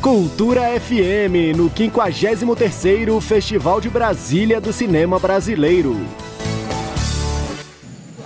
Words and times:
Cultura 0.00 0.62
FM, 0.80 1.56
no 1.56 1.68
53º 1.68 3.20
Festival 3.20 3.80
de 3.80 3.90
Brasília 3.90 4.60
do 4.60 4.72
Cinema 4.72 5.18
Brasileiro. 5.18 5.96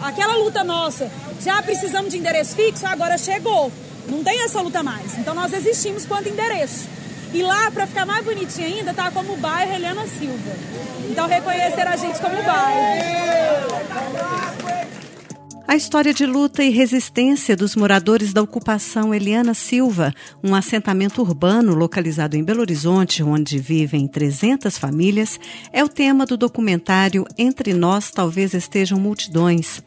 Aquela 0.00 0.36
luta 0.36 0.62
nossa, 0.62 1.10
já 1.40 1.62
precisamos 1.62 2.12
de 2.12 2.18
endereço 2.18 2.54
fixo, 2.54 2.86
agora 2.86 3.16
chegou. 3.16 3.72
Não 4.06 4.22
tem 4.22 4.42
essa 4.42 4.60
luta 4.60 4.82
mais. 4.82 5.16
Então 5.16 5.34
nós 5.34 5.54
existimos 5.54 6.04
quanto 6.04 6.28
endereço. 6.28 6.88
E 7.32 7.42
lá, 7.42 7.70
para 7.70 7.86
ficar 7.86 8.04
mais 8.04 8.22
bonitinho 8.22 8.66
ainda, 8.66 8.92
tá 8.92 9.10
como 9.10 9.34
bairro 9.38 9.72
Helena 9.72 10.06
Silva. 10.06 10.52
Então 11.10 11.26
reconhecer 11.26 11.88
a 11.88 11.96
gente 11.96 12.20
como 12.20 12.36
bairro. 12.42 13.72
A 15.72 15.74
história 15.74 16.12
de 16.12 16.26
luta 16.26 16.62
e 16.62 16.68
resistência 16.68 17.56
dos 17.56 17.74
moradores 17.74 18.34
da 18.34 18.42
ocupação 18.42 19.14
Eliana 19.14 19.54
Silva, 19.54 20.12
um 20.44 20.54
assentamento 20.54 21.22
urbano 21.22 21.74
localizado 21.74 22.36
em 22.36 22.44
Belo 22.44 22.60
Horizonte, 22.60 23.22
onde 23.22 23.56
vivem 23.56 24.06
300 24.06 24.76
famílias, 24.76 25.40
é 25.72 25.82
o 25.82 25.88
tema 25.88 26.26
do 26.26 26.36
documentário 26.36 27.24
Entre 27.38 27.72
Nós 27.72 28.10
Talvez 28.10 28.52
Estejam 28.52 29.00
Multidões. 29.00 29.82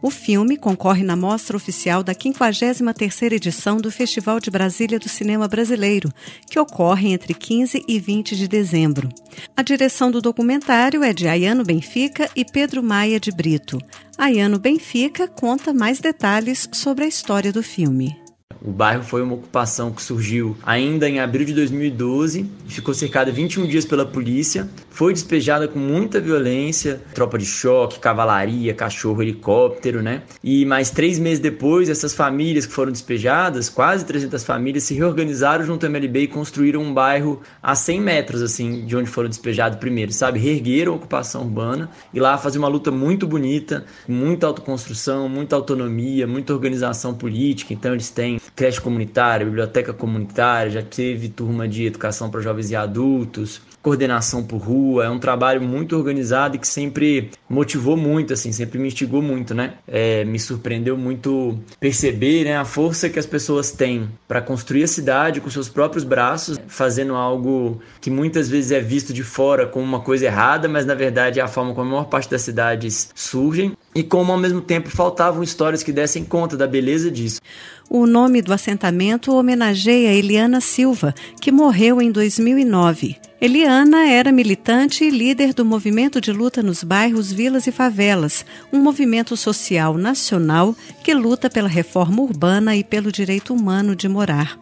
O 0.00 0.10
filme 0.10 0.56
concorre 0.56 1.02
na 1.02 1.16
mostra 1.16 1.56
oficial 1.56 2.04
da 2.04 2.14
53ª 2.14 3.32
edição 3.32 3.78
do 3.78 3.90
Festival 3.90 4.38
de 4.38 4.48
Brasília 4.50 4.98
do 4.98 5.08
Cinema 5.08 5.48
Brasileiro, 5.48 6.12
que 6.48 6.58
ocorre 6.58 7.08
entre 7.12 7.34
15 7.34 7.84
e 7.86 7.98
20 7.98 8.36
de 8.36 8.46
dezembro. 8.46 9.08
A 9.56 9.62
direção 9.62 10.10
do 10.10 10.22
documentário 10.22 11.02
é 11.02 11.12
de 11.12 11.26
Ayano 11.26 11.64
Benfica 11.64 12.30
e 12.36 12.44
Pedro 12.44 12.82
Maia 12.82 13.18
de 13.18 13.32
Brito. 13.32 13.78
Ayano 14.16 14.58
Benfica 14.58 15.26
conta 15.26 15.74
mais 15.74 15.98
detalhes 15.98 16.68
sobre 16.72 17.04
a 17.04 17.08
história 17.08 17.52
do 17.52 17.62
filme. 17.62 18.27
O 18.64 18.72
bairro 18.72 19.04
foi 19.04 19.22
uma 19.22 19.34
ocupação 19.34 19.92
que 19.92 20.02
surgiu 20.02 20.56
ainda 20.64 21.08
em 21.08 21.20
abril 21.20 21.46
de 21.46 21.54
2012, 21.54 22.50
ficou 22.66 22.92
cercada 22.92 23.30
21 23.30 23.66
dias 23.66 23.84
pela 23.84 24.04
polícia, 24.04 24.68
foi 24.90 25.12
despejada 25.12 25.68
com 25.68 25.78
muita 25.78 26.20
violência, 26.20 27.00
tropa 27.14 27.38
de 27.38 27.46
choque, 27.46 28.00
cavalaria, 28.00 28.74
cachorro, 28.74 29.22
helicóptero, 29.22 30.02
né? 30.02 30.22
E 30.42 30.66
mais 30.66 30.90
três 30.90 31.20
meses 31.20 31.38
depois, 31.38 31.88
essas 31.88 32.14
famílias 32.14 32.66
que 32.66 32.72
foram 32.72 32.90
despejadas, 32.90 33.68
quase 33.68 34.04
300 34.04 34.42
famílias, 34.42 34.82
se 34.84 34.94
reorganizaram 34.94 35.64
junto 35.64 35.86
ao 35.86 35.90
MLB 35.90 36.22
e 36.22 36.26
construíram 36.26 36.82
um 36.82 36.92
bairro 36.92 37.40
a 37.62 37.76
100 37.76 38.00
metros, 38.00 38.42
assim, 38.42 38.84
de 38.84 38.96
onde 38.96 39.08
foram 39.08 39.28
despejados 39.28 39.78
primeiro, 39.78 40.12
sabe? 40.12 40.40
Reergueram 40.40 40.94
a 40.94 40.96
ocupação 40.96 41.42
urbana 41.42 41.88
e 42.12 42.18
lá 42.18 42.36
fazer 42.36 42.58
uma 42.58 42.68
luta 42.68 42.90
muito 42.90 43.24
bonita, 43.24 43.84
muita 44.08 44.48
autoconstrução, 44.48 45.28
muita 45.28 45.54
autonomia, 45.54 46.26
muita 46.26 46.52
organização 46.52 47.14
política. 47.14 47.72
Então 47.72 47.92
eles 47.92 48.10
têm 48.10 48.37
creche 48.54 48.80
comunitária, 48.80 49.46
biblioteca 49.46 49.92
comunitária, 49.92 50.70
já 50.70 50.82
teve 50.82 51.28
turma 51.28 51.68
de 51.68 51.86
educação 51.86 52.30
para 52.30 52.40
jovens 52.40 52.70
e 52.70 52.76
adultos, 52.76 53.60
coordenação 53.82 54.42
por 54.42 54.58
rua, 54.58 55.04
é 55.04 55.10
um 55.10 55.18
trabalho 55.18 55.62
muito 55.62 55.96
organizado 55.96 56.56
e 56.56 56.58
que 56.58 56.68
sempre 56.68 57.30
motivou 57.48 57.96
muito, 57.96 58.32
assim, 58.34 58.52
sempre 58.52 58.78
me 58.78 58.88
instigou 58.88 59.22
muito, 59.22 59.54
né? 59.54 59.74
É, 59.86 60.24
me 60.24 60.38
surpreendeu 60.38 60.96
muito 60.96 61.58
perceber 61.80 62.44
né, 62.44 62.56
a 62.56 62.64
força 62.64 63.08
que 63.08 63.18
as 63.18 63.26
pessoas 63.26 63.70
têm 63.70 64.08
para 64.26 64.42
construir 64.42 64.84
a 64.84 64.88
cidade 64.88 65.40
com 65.40 65.48
seus 65.48 65.68
próprios 65.68 66.04
braços, 66.04 66.58
fazendo 66.66 67.14
algo 67.14 67.80
que 68.00 68.10
muitas 68.10 68.48
vezes 68.48 68.72
é 68.72 68.80
visto 68.80 69.12
de 69.12 69.22
fora 69.22 69.66
como 69.66 69.84
uma 69.84 70.00
coisa 70.00 70.26
errada, 70.26 70.68
mas 70.68 70.84
na 70.84 70.94
verdade 70.94 71.40
é 71.40 71.42
a 71.42 71.48
forma 71.48 71.72
como 71.72 71.88
a 71.88 71.90
maior 71.90 72.04
parte 72.04 72.30
das 72.30 72.42
cidades 72.42 73.10
surgem 73.14 73.76
e 73.98 74.04
como 74.04 74.30
ao 74.30 74.38
mesmo 74.38 74.60
tempo 74.60 74.88
faltavam 74.88 75.42
histórias 75.42 75.82
que 75.82 75.90
dessem 75.90 76.24
conta 76.24 76.56
da 76.56 76.68
beleza 76.68 77.10
disso. 77.10 77.40
O 77.90 78.06
nome 78.06 78.40
do 78.40 78.52
assentamento 78.52 79.34
homenageia 79.34 80.14
Eliana 80.14 80.60
Silva, 80.60 81.12
que 81.40 81.50
morreu 81.50 82.00
em 82.00 82.12
2009. 82.12 83.16
Eliana 83.40 84.08
era 84.08 84.30
militante 84.30 85.02
e 85.02 85.10
líder 85.10 85.52
do 85.52 85.64
movimento 85.64 86.20
de 86.20 86.30
luta 86.30 86.62
nos 86.62 86.84
bairros, 86.84 87.32
vilas 87.32 87.66
e 87.66 87.72
favelas, 87.72 88.46
um 88.72 88.78
movimento 88.78 89.36
social 89.36 89.98
nacional 89.98 90.76
que 91.02 91.12
luta 91.12 91.50
pela 91.50 91.68
reforma 91.68 92.22
urbana 92.22 92.76
e 92.76 92.84
pelo 92.84 93.10
direito 93.10 93.52
humano 93.52 93.96
de 93.96 94.08
morar. 94.08 94.56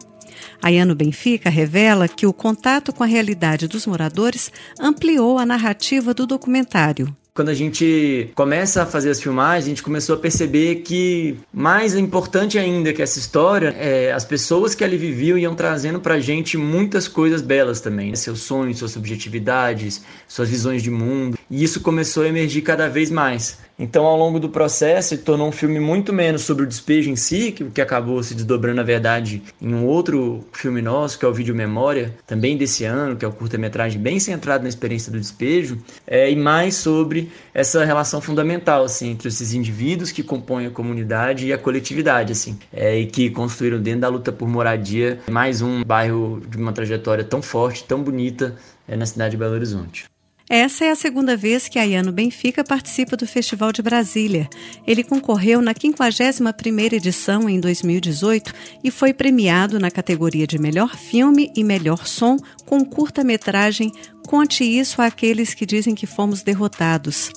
Ayano 0.63 0.95
Benfica 0.95 1.47
revela 1.47 2.07
que 2.07 2.25
o 2.25 2.33
contato 2.33 2.91
com 2.91 3.03
a 3.03 3.07
realidade 3.07 3.67
dos 3.67 3.85
moradores 3.85 4.51
ampliou 4.79 5.37
a 5.37 5.45
narrativa 5.45 6.11
do 6.11 6.25
documentário 6.25 7.15
quando 7.37 7.49
a 7.49 7.53
gente 7.53 8.31
começa 8.33 8.81
a 8.81 8.85
fazer 8.87 9.11
as 9.11 9.21
filmagens, 9.21 9.65
a 9.65 9.69
gente 9.69 9.83
começou 9.83 10.15
a 10.15 10.17
perceber 10.17 10.77
que 10.77 11.37
mais 11.53 11.95
importante 11.95 12.57
ainda 12.57 12.91
que 12.91 12.99
essa 12.99 13.19
história 13.19 13.75
é 13.77 14.11
as 14.11 14.25
pessoas 14.25 14.73
que 14.73 14.83
ali 14.83 14.97
viviam 14.97 15.37
iam 15.37 15.53
trazendo 15.53 15.99
pra 15.99 16.19
gente 16.19 16.57
muitas 16.57 17.07
coisas 17.07 17.43
belas 17.43 17.79
também, 17.79 18.09
né? 18.09 18.15
seus 18.15 18.39
sonhos, 18.39 18.79
suas 18.79 18.89
subjetividades, 18.89 20.03
suas 20.27 20.49
visões 20.49 20.81
de 20.81 20.89
mundo. 20.89 21.37
E 21.47 21.63
isso 21.63 21.79
começou 21.81 22.23
a 22.23 22.27
emergir 22.27 22.63
cada 22.63 22.89
vez 22.89 23.11
mais. 23.11 23.59
Então, 23.79 24.05
ao 24.05 24.17
longo 24.17 24.39
do 24.39 24.49
processo, 24.49 25.09
se 25.09 25.19
tornou 25.19 25.47
um 25.47 25.51
filme 25.51 25.79
muito 25.79 26.11
menos 26.11 26.41
sobre 26.41 26.63
o 26.63 26.67
despejo 26.67 27.11
em 27.11 27.15
si, 27.15 27.51
que, 27.51 27.63
que 27.65 27.81
acabou 27.81 28.23
se 28.23 28.33
desdobrando, 28.33 28.77
na 28.77 28.83
verdade, 28.83 29.43
em 29.61 29.71
um 29.71 29.85
outro 29.85 30.43
filme 30.51 30.81
nosso, 30.81 31.19
que 31.19 31.25
é 31.25 31.27
o 31.27 31.33
Vídeo 31.33 31.53
Memória, 31.53 32.15
também 32.25 32.57
desse 32.57 32.85
ano, 32.85 33.15
que 33.15 33.23
é 33.23 33.27
o 33.27 33.31
curta-metragem 33.31 34.01
bem 34.01 34.19
centrado 34.19 34.63
na 34.63 34.69
experiência 34.69 35.11
do 35.11 35.19
despejo, 35.19 35.77
é, 36.07 36.31
e 36.31 36.35
mais 36.35 36.75
sobre 36.75 37.31
essa 37.53 37.85
relação 37.85 38.19
fundamental, 38.19 38.83
assim, 38.83 39.11
entre 39.11 39.27
esses 39.27 39.53
indivíduos 39.53 40.11
que 40.11 40.23
compõem 40.23 40.65
a 40.65 40.71
comunidade 40.71 41.45
e 41.45 41.53
a 41.53 41.57
coletividade, 41.57 42.31
assim, 42.31 42.57
é, 42.73 42.97
e 42.97 43.05
que 43.05 43.29
construíram 43.29 43.79
dentro 43.79 44.01
da 44.01 44.09
luta 44.09 44.31
por 44.31 44.47
moradia 44.47 45.19
mais 45.29 45.61
um 45.61 45.83
bairro 45.83 46.41
de 46.49 46.57
uma 46.57 46.73
trajetória 46.73 47.23
tão 47.23 47.43
forte, 47.43 47.83
tão 47.83 48.01
bonita 48.01 48.55
é, 48.87 48.95
na 48.95 49.05
cidade 49.05 49.31
de 49.31 49.37
Belo 49.37 49.53
Horizonte. 49.53 50.16
Essa 50.49 50.85
é 50.85 50.91
a 50.91 50.95
segunda 50.95 51.35
vez 51.35 51.67
que 51.67 51.77
Ayano 51.77 52.11
Benfica 52.11 52.63
participa 52.63 53.17
do 53.17 53.27
Festival 53.27 53.73
de 53.73 53.81
Brasília. 53.81 54.49
Ele 54.85 55.03
concorreu 55.03 55.61
na 55.61 55.73
51ª 55.73 56.93
edição 56.93 57.49
em 57.49 57.59
2018 57.59 58.53
e 58.81 58.89
foi 58.89 59.13
premiado 59.13 59.77
na 59.77 59.91
categoria 59.91 60.47
de 60.47 60.57
melhor 60.57 60.95
filme 60.95 61.51
e 61.53 61.63
melhor 61.65 62.07
som 62.07 62.37
com 62.65 62.85
curta-metragem 62.85 63.91
Conte 64.27 64.65
isso 64.65 65.01
àqueles 65.01 65.53
que 65.53 65.65
dizem 65.65 65.95
que 65.95 66.05
fomos 66.05 66.43
derrotados. 66.43 67.31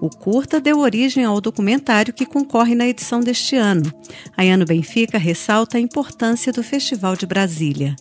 O 0.00 0.10
curta 0.10 0.60
deu 0.60 0.80
origem 0.80 1.24
ao 1.24 1.40
documentário 1.40 2.12
que 2.12 2.26
concorre 2.26 2.74
na 2.74 2.84
edição 2.84 3.20
deste 3.20 3.54
ano. 3.54 3.94
Ayano 4.36 4.66
Benfica 4.66 5.18
ressalta 5.18 5.78
a 5.78 5.80
importância 5.80 6.52
do 6.52 6.64
Festival 6.64 7.14
de 7.14 7.26
Brasília. 7.26 7.94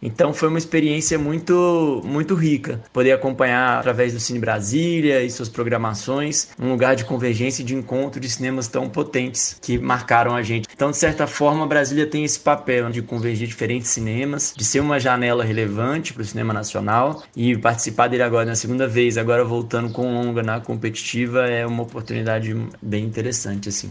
Então 0.00 0.32
foi 0.32 0.48
uma 0.48 0.58
experiência 0.58 1.18
muito, 1.18 2.02
muito 2.04 2.34
rica. 2.34 2.80
Poder 2.92 3.12
acompanhar 3.12 3.78
através 3.78 4.12
do 4.12 4.20
Cine 4.20 4.38
Brasília 4.38 5.22
e 5.22 5.30
suas 5.30 5.48
programações 5.48 6.48
um 6.60 6.70
lugar 6.70 6.96
de 6.96 7.04
convergência 7.04 7.62
e 7.62 7.64
de 7.64 7.74
encontro 7.74 8.20
de 8.20 8.28
cinemas 8.28 8.68
tão 8.68 8.88
potentes 8.88 9.58
que 9.60 9.78
marcaram 9.78 10.34
a 10.34 10.42
gente. 10.42 10.68
Então, 10.72 10.90
de 10.90 10.96
certa 10.96 11.26
forma, 11.26 11.66
Brasília 11.66 12.06
tem 12.06 12.24
esse 12.24 12.40
papel 12.40 12.90
de 12.90 13.02
convergir 13.02 13.46
diferentes 13.48 13.88
cinemas, 13.88 14.54
de 14.56 14.64
ser 14.64 14.80
uma 14.80 14.98
janela 15.00 15.44
relevante 15.44 16.12
para 16.12 16.22
o 16.22 16.24
cinema 16.24 16.52
nacional 16.52 17.22
e 17.34 17.56
participar 17.56 18.08
dele 18.08 18.22
agora 18.22 18.46
na 18.46 18.54
segunda 18.54 18.86
vez, 18.86 19.18
agora 19.18 19.44
voltando 19.44 19.90
com 19.90 20.12
longa 20.12 20.42
na 20.42 20.60
competitiva, 20.60 21.46
é 21.46 21.66
uma 21.66 21.82
oportunidade 21.82 22.54
bem 22.82 23.04
interessante 23.04 23.68
assim. 23.68 23.90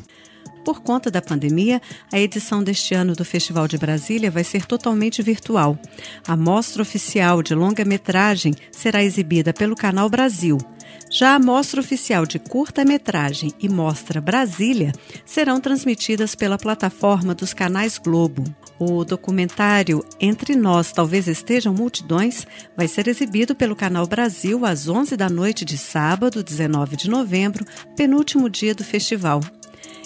Por 0.68 0.82
conta 0.82 1.10
da 1.10 1.22
pandemia, 1.22 1.82
a 2.12 2.20
edição 2.20 2.62
deste 2.62 2.94
ano 2.94 3.16
do 3.16 3.24
Festival 3.24 3.70
de 3.70 3.78
Brasília 3.78 4.30
vai 4.30 4.44
ser 4.44 4.66
totalmente 4.66 5.24
virtual. 5.24 5.80
A 6.28 6.36
mostra 6.36 6.82
oficial 6.82 7.42
de 7.42 7.56
longa-metragem 7.56 8.54
será 8.70 9.02
exibida 9.02 9.54
pelo 9.54 9.78
Canal 9.78 10.10
Brasil. 10.10 10.58
Já 11.10 11.36
a 11.36 11.40
mostra 11.40 11.80
oficial 11.80 12.26
de 12.26 12.38
curta-metragem 12.38 13.54
e 13.62 13.70
mostra 13.70 14.20
Brasília 14.20 14.92
serão 15.26 15.62
transmitidas 15.62 16.36
pela 16.36 16.58
plataforma 16.58 17.34
dos 17.34 17.54
canais 17.54 17.98
Globo. 17.98 18.44
O 18.78 19.06
documentário 19.06 20.04
Entre 20.20 20.54
Nós 20.54 20.92
Talvez 20.92 21.30
Estejam 21.30 21.74
Multidões 21.74 22.46
vai 22.76 22.90
ser 22.90 23.08
exibido 23.08 23.56
pelo 23.56 23.74
Canal 23.74 24.06
Brasil 24.06 24.66
às 24.66 24.90
11 24.90 25.16
da 25.16 25.30
noite 25.30 25.64
de 25.64 25.78
sábado, 25.78 26.44
19 26.44 26.98
de 26.98 27.10
novembro, 27.10 27.66
penúltimo 27.96 28.50
dia 28.50 28.76
do 28.76 28.84
festival. 28.84 29.40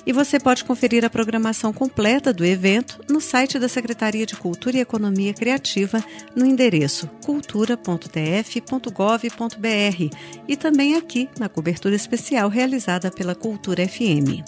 E 0.05 0.11
você 0.11 0.39
pode 0.39 0.63
conferir 0.63 1.05
a 1.05 1.09
programação 1.09 1.71
completa 1.71 2.33
do 2.33 2.45
evento 2.45 2.99
no 3.09 3.21
site 3.21 3.59
da 3.59 3.67
Secretaria 3.67 4.25
de 4.25 4.35
Cultura 4.35 4.77
e 4.77 4.81
Economia 4.81 5.33
Criativa 5.33 6.03
no 6.35 6.45
endereço 6.45 7.07
cultura.tf.gov.br 7.23 10.17
e 10.47 10.57
também 10.57 10.95
aqui 10.95 11.29
na 11.39 11.47
cobertura 11.47 11.95
especial 11.95 12.49
realizada 12.49 13.11
pela 13.11 13.35
Cultura 13.35 13.87
FM. 13.87 14.41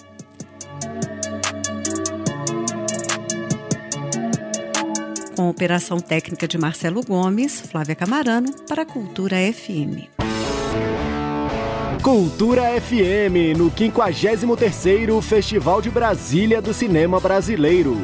Com 5.36 5.50
operação 5.50 6.00
técnica 6.00 6.48
de 6.48 6.60
Marcelo 6.60 7.04
Gomes, 7.04 7.62
Flávia 7.62 7.96
Camarano, 7.96 8.54
para 8.68 8.84
a 8.84 8.86
Cultura 8.86 9.38
FM. 9.52 10.08
Cultura 12.04 12.70
FM, 12.82 13.54
no 13.58 13.72
53º 13.72 15.22
Festival 15.22 15.82
de 15.82 15.90
Brasília 15.90 16.62
do 16.62 16.74
Cinema 16.74 17.18
Brasileiro. 17.18 17.96